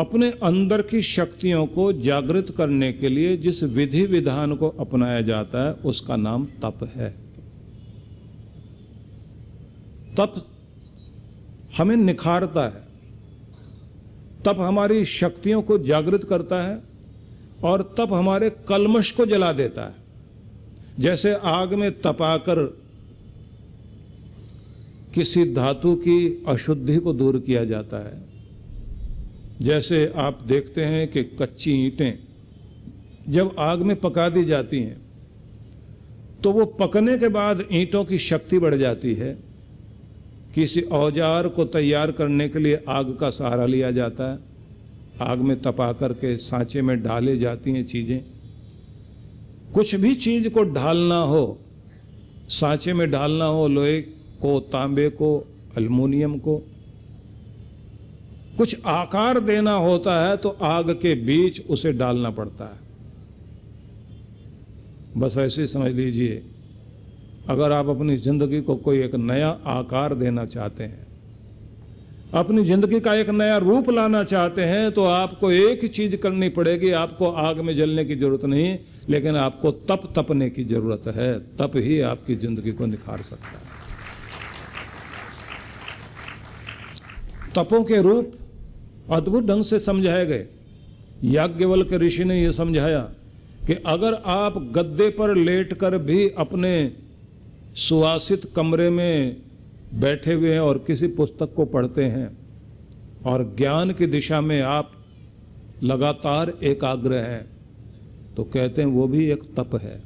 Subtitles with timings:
[0.00, 5.68] अपने अंदर की शक्तियों को जागृत करने के लिए जिस विधि विधान को अपनाया जाता
[5.68, 7.10] है, उसका नाम तप है।
[10.16, 10.46] तप
[11.78, 12.90] हमें निखारता है।
[14.44, 16.82] तप हमारी शक्तियों को जागृत करता है
[17.64, 19.94] और तप हमारे कलमश को जला देता है।
[21.00, 22.78] जैसे आग में तपाकर
[25.14, 28.29] किसी धातु की अशुद्धि को दूर किया जाता है
[29.60, 32.12] जैसे आप देखते हैं कि कच्ची ईंटें
[33.28, 35.00] जब आग में पका दी जाती हैं
[36.42, 39.32] तो वो पकने के बाद ईंटों की शक्ति बढ़ जाती है।
[40.54, 44.38] किसी औज़ार को तैयार करने के लिए आग का सहारा लिया जाता है।
[45.22, 48.20] आग में तपा करके सांचे में डाले जाती हैं चीज़ें।
[49.74, 51.58] कुछ भी चीज़ को ढालना हो,
[52.50, 55.36] सांचे में डालना हो, लोहे को, तांबे को
[55.76, 56.62] अल्मोनियम को
[58.60, 62.78] कुछ आकार देना होता है तो आग के बीच उसे डालना पड़ता है।
[65.16, 66.42] बस ऐसे समझ लीजिए,
[67.48, 71.06] अगर आप अपनी ज़िंदगी को कोई एक नया आकार देना चाहते हैं,
[72.34, 76.48] अपनी ज़िंदगी का एक नया रूप लाना चाहते हैं तो आपको एक ही चीज़ करनी
[76.50, 78.76] पड़ेगी, आपको आग में जलने की ज़रूरत नहीं,
[79.08, 83.78] लेकिन आपको तप तपने की ज़रूरत है, तप ही आपकी ज़िंदगी को निखार सकता है।
[87.54, 88.32] तपों के रूप
[89.10, 90.46] अद्भुत ढंग से समझाए गए।
[91.24, 93.00] याज्ञवल के ऋषि ने यह समझाया
[93.66, 96.92] कि अगर आप गद्दे पर लेटकर भी अपने
[97.74, 99.36] सुवासित कमरे में
[99.94, 102.38] बैठे हुए हैं और किसी पुस्तक को पढ़ते हैं
[103.26, 104.92] और ज्ञान की दिशा में आप
[105.82, 107.44] लगातार एकाग्र हैं
[108.36, 110.02] तो कहते हैं वो भी एक तप है।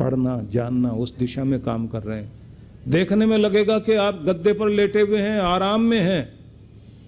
[0.00, 2.32] पढ़ना, जानना, उस दिशा में काम कर रहे हैं।
[2.88, 6.41] देखने में लगेगा कि आप गद्दे पर लेटे हुए हैं, आराम में हैं।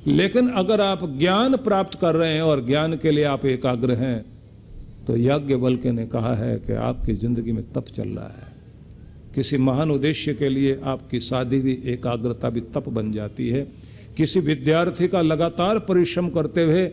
[0.07, 4.25] लेकिन अगर आप ज्ञान प्राप्त कर रहे हैं और ज्ञान के लिए आप एकाग्र हैं
[5.07, 8.53] तो यज्ञ के ने कहा है कि आपकी ज़िंदगी में तप चल रहा है।
[9.35, 13.63] किसी महान उद्देश्य के लिए आपकी साधी भी एकाग्रता भी तप बन जाती है।
[14.17, 16.87] किसी विद्यार्थी का लगातार परिश्रम करते हुए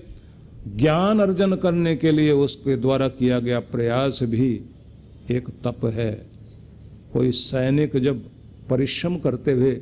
[0.77, 4.49] ज्ञान अर्जन करने के लिए उसके द्वारा किया गया प्रयास भी
[5.31, 6.11] एक तप है।
[7.13, 8.23] कोई सैनिक जब
[8.69, 9.81] परिश्रम करते हुए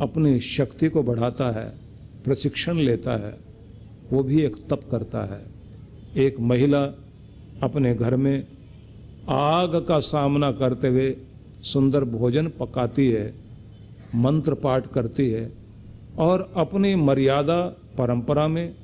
[0.00, 1.85] अपनी शक्ति को बढ़ाता है
[2.26, 3.38] प्रशिक्षण लेता है,
[4.12, 5.44] वो भी एक तप करता है।
[6.24, 6.82] एक महिला
[7.62, 8.46] अपने घर में
[9.28, 11.16] आग का सामना करते हुए
[11.62, 13.34] सुंदर भोजन पकाती है,
[14.14, 15.52] मंत्र पाठ करती है
[16.18, 17.62] और अपनी मर्यादा
[17.98, 18.74] परंपरा में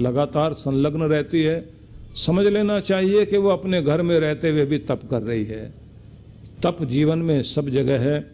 [0.00, 1.68] लगातार संलग्न रहती है।
[2.16, 5.74] समझ लेना चाहिए कि वो अपने घर में रहते हुए भी तप कर रही है।
[6.62, 8.26] तप जीवन में सब जगह है,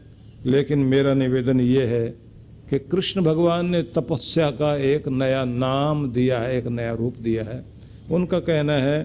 [0.47, 2.26] लेकिन मेरा निवेदन ये है
[2.71, 7.45] कि कृष्ण भगवान ने तपस्या का एक नया नाम दिया है, एक नया रूप दिया
[7.45, 7.65] है।
[8.11, 9.03] उनका कहना है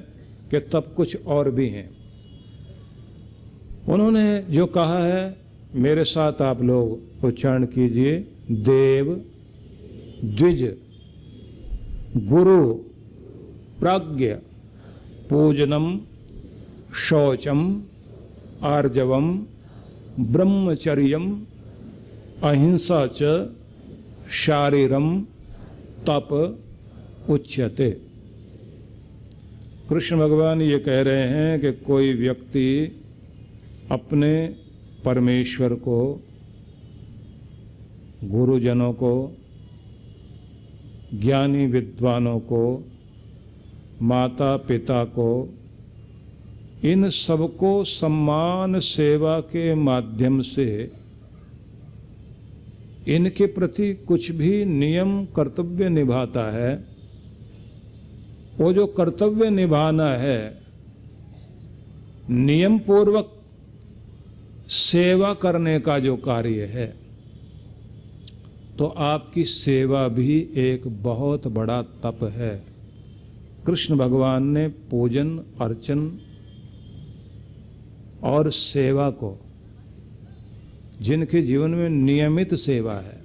[0.52, 1.98] कि तप कुछ और भी हैं।
[3.90, 5.38] उन्होंने जो कहा है,
[5.76, 8.20] मेरे साथ आप लोग उच्चारण कीजिए,
[8.52, 9.26] देव,
[10.26, 10.78] द्विज,
[12.18, 12.74] गुरु,
[13.80, 14.34] प्राज्ञ,
[15.30, 16.00] पूजनम,
[16.96, 17.84] शौचम,
[18.64, 19.46] आर्जवम,
[20.20, 21.48] ब्रह्मचर्यम
[22.44, 23.50] अहिंसा च
[24.32, 25.22] शारीरम
[26.10, 26.58] तप
[27.30, 27.90] उच्यते।
[29.90, 33.02] कृष्ण भगवान ये कह रहे हैं कि कोई व्यक्ति
[33.92, 34.56] अपने
[35.06, 36.22] परमेश्वर को,
[38.24, 39.38] गुरुजनों को,
[41.14, 42.90] ज्ञानी विद्वानों को
[44.02, 45.54] माता पिता को,
[46.84, 51.01] इन सबको सम्मान सेवा के माध्यम से
[53.08, 56.74] इनके प्रति कुछ भी नियम कर्तव्य निभाता है,
[58.60, 60.62] वो जो कर्तव्य निभाना है
[62.30, 63.38] नियम पूर्वक
[64.70, 66.88] सेवा करने का जो कार्य है
[68.78, 72.66] तो आपकी सेवा भी एक बहुत बड़ा तप है।
[73.66, 76.20] कृष्ण भगवान ने पूजन, अर्चन
[78.24, 79.38] और सेवा को
[81.02, 83.24] जिनके जीवन में नियमित सेवा है,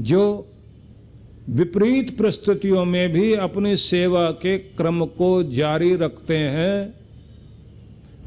[0.00, 0.46] जो
[1.50, 6.94] विपरीत परिस्थितियों में भी अपनी सेवा के क्रम को जारी रखते हैं,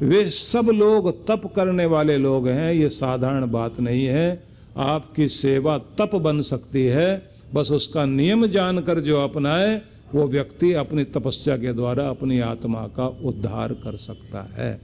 [0.00, 4.42] वे सब लोग तप करने वाले लोग हैं। ये साधारण बात नहीं है।
[4.76, 9.82] आपकी सेवा तप बन सकती है। बस उसका नियम जानकर जो अपनाए,
[10.14, 14.80] वो व्यक्ति अपनी तपस्या के द्वारा अपनी आत्मा का उद्धार कर सकता है।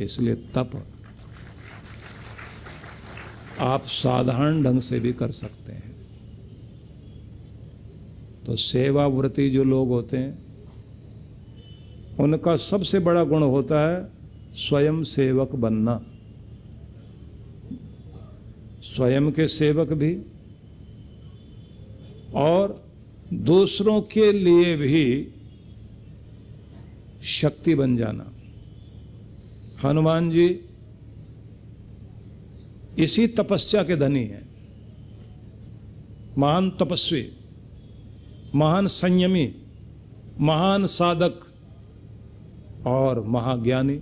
[0.00, 0.86] इसलिए तप
[3.60, 5.94] आप साधारण ढंग से भी कर सकते हैं।
[8.46, 10.44] तो सेवाव्रती जो लोग होते हैं,
[12.20, 14.08] उनका सबसे बड़ा गुण होता है
[14.54, 16.06] स्वयं सेवक बनना।
[18.82, 20.22] स्वयं के सेवक भी
[22.34, 22.84] और
[23.32, 25.28] दूसरों के लिए भी
[27.22, 28.32] शक्ति बन जाना।
[29.88, 30.60] हनुमान जी
[32.98, 34.54] इसी तपस्या के धनी हैं।
[36.38, 37.32] महान तपस्वी,
[38.54, 39.54] महान संयमी,
[40.40, 41.40] महान साधक
[42.86, 44.00] और महाज्ञानी।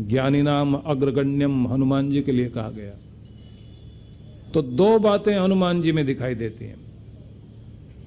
[0.00, 2.98] ज्ञानी नाम अग्रगण्यम हनुमान जी के लिए कहा गया।
[4.54, 6.84] तो दो बातें हनुमान जी में दिखाई देती हैं।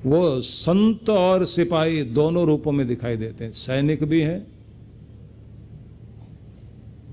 [0.05, 4.47] वो संत और सिपाही दोनों रूपों में दिखाई देते हैं। सैनिक भी हैं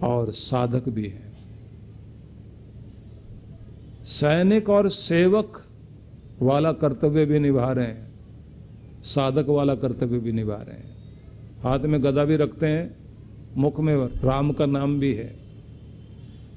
[0.02, 1.23] और साधक भी हैं।
[4.04, 5.64] सैनिक और सेवक
[6.42, 8.14] वाला कर्तव्य भी निभा रहे हैं।
[9.02, 10.96] साधक वाला कर्तव्य भी निभा रहे हैं।
[11.62, 12.96] हाथ में गदा भी रखते हैं,
[13.56, 15.36] मुख में राम का नाम भी है।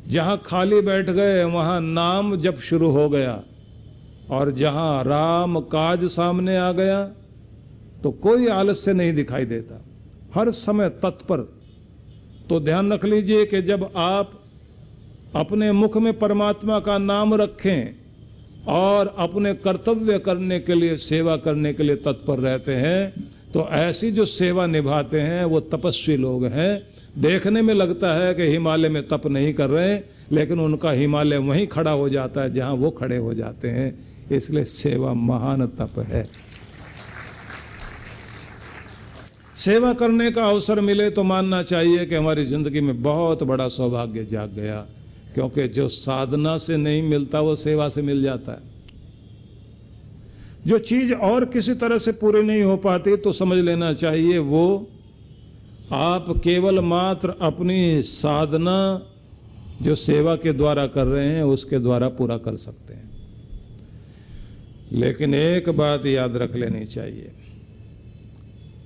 [0.10, 3.44] जहाँ खाली बैठ गए, वहाँ नाम जब शुरू हो गया।
[4.30, 7.04] और जहाँ राम काज सामने आ गया
[8.04, 9.86] तो कोई आलस्य नहीं दिखाई देता।
[10.36, 11.40] हर समय तत्पर।
[12.50, 14.37] तो ध्यान रख लीजिए कि जब आप
[15.36, 17.96] अपने मुख में परमात्मा का नाम रखें
[18.70, 24.12] और अपने कर्तव्य करने के लिए, सेवा करने के लिए तत्पर रहते हैं तो ऐसी
[24.12, 26.82] जो सेवा निभाते हैं, वो तपस्वी लोग हैं।
[27.20, 29.96] देखने में लगता है कि हिमालय में तप नहीं कर रहे,
[30.32, 33.88] लेकिन उनका हिमालय वहीं खड़ा हो जाता है, जहाँ वो खड़े हो जाते हैं।
[34.32, 36.28] इसलिए सेवा महान तप है।
[39.58, 44.28] सेवा करने का अवसर मिले तो मानना चाहिए कि हमारी ज़िंदगी में बहुत बड़ा सौभाग्य
[44.32, 44.86] जाग गया।
[45.38, 48.60] क्योंकि जो साधना से नहीं मिलता, वो सेवा से मिल जाता है।
[50.68, 54.92] जो चीज़ और किसी तरह से पूरी नहीं हो पाती तो समझ लेना चाहिए, वो
[55.92, 59.08] आप केवल मात्र अपनी साधना
[59.82, 63.10] जो सेवा के द्वारा कर रहे हैं, उसके द्वारा पूरा कर सकते हैं।
[64.92, 67.32] लेकिन एक बात याद रख लेनी चाहिए।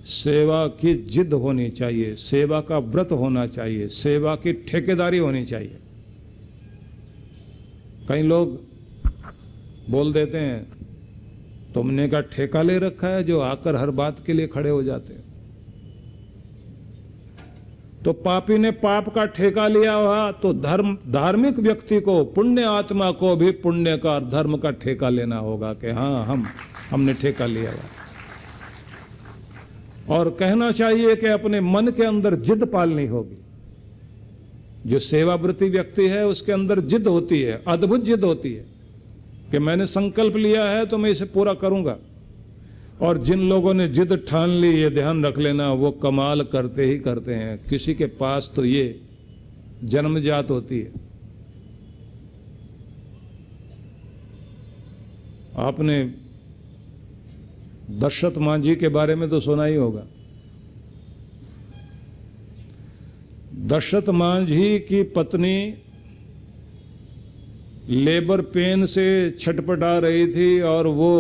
[0.05, 5.77] सेवा की जिद होनी चाहिए, सेवा का व्रत होना चाहिए, सेवा की ठेकेदारी होनी चाहिए।
[8.09, 8.59] कई लोग
[9.89, 10.63] बोल देते हैं,
[11.73, 15.13] तुमने का ठेका ले रखा है जो आकर हर बात के लिए खड़े हो जाते
[15.13, 15.23] हैं.
[18.03, 23.11] तो पापी ने पाप का ठेका लिया हुआ तो धर्म, धार्मिक व्यक्ति को, पुण्य आत्मा
[23.13, 26.45] को भी पुण्य का और धर्म का ठेका लेना होगा कि हाँ हम,
[26.91, 27.89] हमने ठेका लिया हुआ।
[30.09, 33.37] और कहना चाहिए कि अपने मन के अंदर जिद पालनी होगी।
[34.87, 38.65] जो सेवावृत्ति व्यक्ति है, उसके अंदर जिद होती है, अद्भुत जिद होती है
[39.51, 41.97] कि मैंने संकल्प लिया है तो मैं इसे पूरा करूँगा।
[43.01, 46.97] और जिन लोगों ने जिद ठान ली, ये ध्यान रख लेना, वो कमाल करते ही
[46.99, 49.01] करते हैं। किसी के पास तो ये
[49.83, 50.91] जन्मजात होती है।
[55.57, 56.03] आपने
[57.99, 60.03] दशरथ मांझी के बारे में तो सुना ही होगा।
[63.67, 65.73] दशरथ मांझी की पत्नी
[67.89, 69.05] लेबर पेन से
[69.39, 71.13] छटपटा रही थी और वो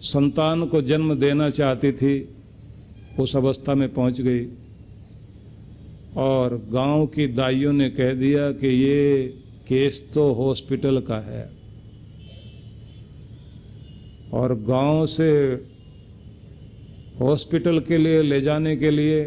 [0.00, 2.28] संतान को जन्म देना चाहती थी,
[3.18, 4.44] उस अवस्था में पहुँच गई।
[6.16, 9.28] और गाँव की दाइयों ने कह दिया कि ये
[9.68, 11.44] केस तो हॉस्पिटल का है।
[14.32, 15.32] और गाँव से
[17.20, 19.24] हॉस्पिटल के लिए ले जाने के लिए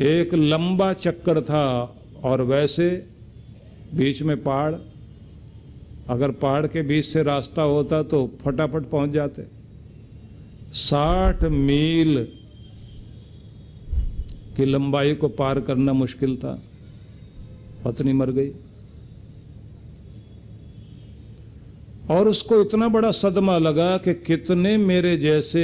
[0.00, 1.64] एक लंबा चक्कर था
[2.24, 3.06] और वैसे
[3.94, 4.74] बीच में पहाड़,
[6.08, 9.42] अगर पहाड़ के बीच से रास्ता होता तो फटाफट पहुँच जाते।
[10.72, 12.16] साठ मील
[14.56, 16.62] की लंबाई को पार करना मुश्किल था।
[17.84, 18.50] पत्नी मर गई।
[22.10, 25.62] और उसको इतना बड़ा सदमा लगा कि कितने मेरे जैसे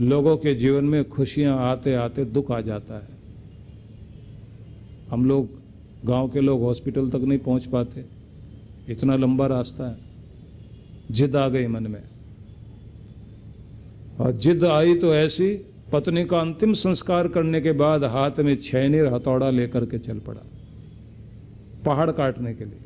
[0.00, 3.17] लोगों के जीवन में खुशियाँ आते आते दुख आ जाता है।
[5.10, 5.48] हम लोग
[6.04, 8.04] गाँव के लोग हॉस्पिटल तक नहीं पहुँच पाते।
[8.88, 9.98] इतना लंबा रास्ता है।
[11.10, 12.02] जिद आ गई मन में।
[14.20, 18.98] और जिद आई तो ऐसी, पत्नी का अंतिम संस्कार करने के बाद हाथ में छैनी
[18.98, 20.40] हथौड़ा लेकर के चल पड़ा।
[21.86, 22.78] पहाड़ काटने के लिए।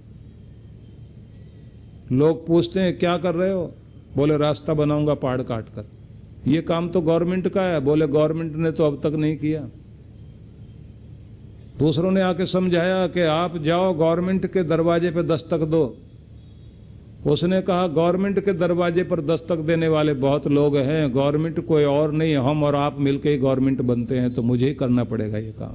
[2.12, 3.74] लोग पूछते हैं, क्या कर रहे हो?
[4.16, 5.88] बोले, रास्ता बनाऊँगा पहाड़ काट कर
[6.46, 9.68] ये काम तो गवर्नमेंट का है। बोले, गवर्नमेंट ने तो अब तक नहीं किया।
[11.78, 15.96] दूसरों ने आके समझाया कि आप जाओ गवर्नमेंट के दरवाजे पर दस्तक दो।
[17.26, 22.12] उसने कहा, गवर्नमेंट के दरवाजे पर दस्तक देने वाले बहुत लोग हैं। गवर्नमेंट कोई और
[22.12, 25.50] नहीं, हम और आप मिलकर ही गवर्नमेंट बनते हैं तो मुझे ही करना पड़ेगा ये
[25.50, 25.74] काम।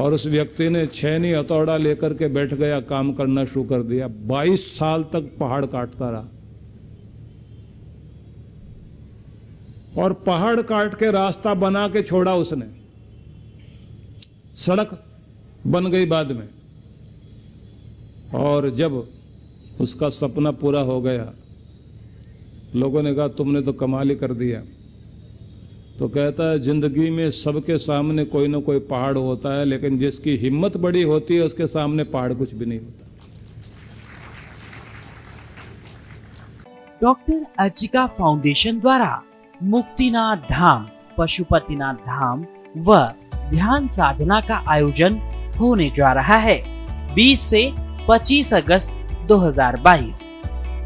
[0.00, 4.08] और उस व्यक्ति ने छैनी हथौड़ा लेकर के बैठ गया, काम करना शुरू कर दिया।
[4.08, 6.28] 22 साल तक पहाड़ काटता रहा।
[9.98, 12.79] और पहाड़ काट के रास्ता बना के छोड़ा उसने।
[14.60, 14.98] सड़क
[15.66, 16.48] बन गई बाद में।
[18.34, 19.06] और जब
[19.80, 21.32] उसका सपना पूरा हो गया,
[22.74, 24.60] लोगों ने कहा, तुमने तो कमाल ही कर दिया।
[25.98, 30.36] तो कहता है, ज़िंदगी में सबके सामने कोई ना कोई पहाड़ होता है, लेकिन जिसकी
[30.36, 33.06] हिम्मत बड़ी होती है, उसके सामने पहाड़ कुछ भी नहीं होता।
[37.02, 39.22] डॉक्टर अर्चिका फाउंडेशन द्वारा
[39.62, 40.88] मुक्तिनाथ धाम,
[41.18, 42.46] पशुपतिनाथ धाम
[42.78, 42.96] व
[43.50, 45.20] ध्यान साधना का आयोजन
[45.60, 46.62] होने जा रहा है।
[47.14, 47.72] 20 से
[48.08, 48.92] 25 अगस्त
[49.28, 50.22] 2022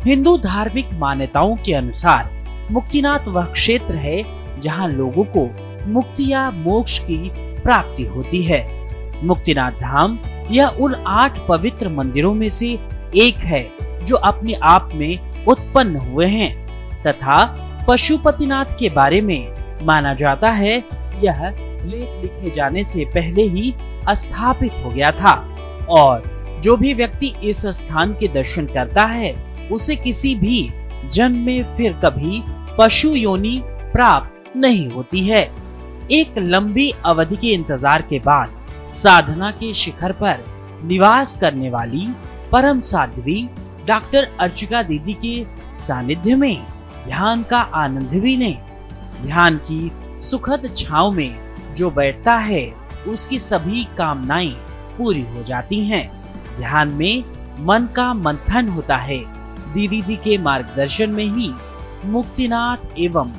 [0.04, 2.30] हिंदू धार्मिक मान्यताओं के अनुसार
[2.70, 4.22] मुक्तिनाथ वह क्षेत्र है
[4.60, 5.48] जहाँ लोगों को
[5.90, 7.16] मुक्ति या मोक्ष की
[7.62, 8.62] प्राप्ति होती है।
[9.24, 10.18] मुक्तिनाथ धाम
[10.50, 12.68] यह उन आठ पवित्र मंदिरों में से
[13.16, 13.62] एक है
[14.04, 16.52] जो अपने आप में उत्पन्न हुए हैं
[17.02, 17.44] तथा
[17.88, 20.76] पशुपतिनाथ के बारे में माना जाता है।
[21.22, 21.48] यह
[21.84, 23.74] लेख लिखे जाने से पहले ही
[24.10, 25.34] स्थापित हो गया था।
[25.90, 29.32] और जो भी व्यक्ति इस स्थान के दर्शन करता है,
[29.68, 30.68] उसे किसी भी
[31.12, 32.42] जन्म में फिर कभी
[32.78, 33.60] पशु योनि
[33.92, 35.42] प्राप्त नहीं होती है।
[36.12, 40.44] एक लंबी अवधि के इंतज़ार के बाद साधना के शिखर पर
[40.84, 42.06] निवास करने वाली
[42.52, 43.42] परम साध्वी
[43.86, 45.44] डॉक्टर अर्चिका दीदी के
[45.78, 46.66] सानिध्य में
[47.06, 48.52] ध्यान का आनंद भी ले।
[49.22, 49.90] ध्यान की
[50.22, 51.43] सुखद छाव में
[51.74, 52.74] जो बैठता है,
[53.08, 54.56] उसकी सभी कामनाएँ
[54.98, 56.10] पूरी हो जाती हैं।
[56.58, 57.24] ध्यान में
[57.60, 59.18] मन का मंथन होता है।
[59.72, 61.52] दीदी जी के मार्गदर्शन में ही
[62.04, 63.32] मुक्तिनाथ एवं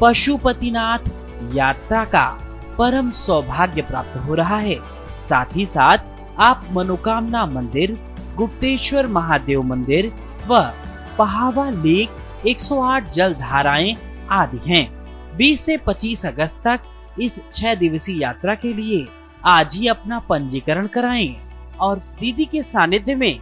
[0.00, 1.10] पशुपतिनाथ
[1.54, 2.38] यात्रा का
[2.78, 4.76] परम सौभाग्य प्राप्त हो रहा है।
[5.22, 5.98] साथ ही साथ
[6.38, 7.98] आप मनोकामना मंदिर,
[8.36, 10.12] गुप्तेश्वर महादेव मंदिर
[10.46, 10.72] व
[11.18, 12.10] पहावा लेक
[12.46, 13.96] 108 जल धाराएँ
[14.30, 15.00] आदि हैं।
[15.36, 16.80] 20 से 25 अगस्त तक
[17.18, 19.06] इस छह दिवसीय यात्रा के लिए
[19.46, 21.34] आज ही अपना पंजीकरण कराएँ
[21.80, 23.38] और दीदी के सानिध्य में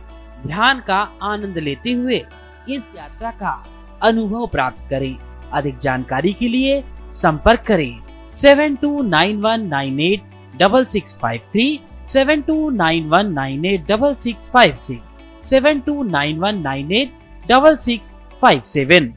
[0.47, 2.17] ध्यान का आनंद लेते हुए
[2.69, 3.53] इस यात्रा का
[4.03, 5.17] अनुभव प्राप्त करें।
[5.53, 6.83] अधिक जानकारी के लिए
[7.15, 10.23] संपर्क करें seven two nine one nine eight
[10.63, 15.81] double six five three, seven two nine one nine eight double six five six, seven
[15.81, 17.13] two nine one nine eight
[17.47, 19.09] double six five seven